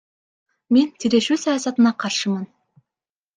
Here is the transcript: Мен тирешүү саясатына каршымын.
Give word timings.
Мен 0.77 0.87
тирешүү 1.03 1.37
саясатына 1.43 1.93
каршымын. 2.05 2.49